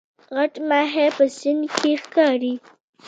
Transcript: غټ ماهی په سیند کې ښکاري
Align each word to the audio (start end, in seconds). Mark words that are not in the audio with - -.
غټ 0.35 0.53
ماهی 0.69 1.07
په 1.17 1.25
سیند 1.37 1.63
کې 1.77 1.91
ښکاري 2.03 2.53